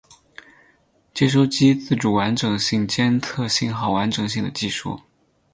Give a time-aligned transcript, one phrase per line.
[1.13, 4.99] 接收机自主完整性监测信号完整性的技术。